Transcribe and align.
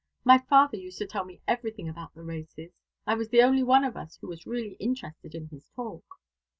My 0.23 0.39
father 0.39 0.77
used 0.77 0.97
to 0.97 1.05
tell 1.05 1.25
me 1.25 1.41
everything 1.47 1.87
about 1.87 2.15
the 2.15 2.23
races. 2.23 2.71
I 3.05 3.13
was 3.13 3.29
the 3.29 3.43
only 3.43 3.61
one 3.61 3.83
of 3.83 3.95
us 3.95 4.17
who 4.19 4.25
was 4.29 4.47
really 4.47 4.73
interested 4.79 5.35
in 5.35 5.49
his 5.49 5.69
talk." 5.75 6.15